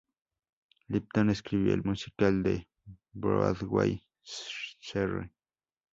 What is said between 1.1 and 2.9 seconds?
escribió el musical de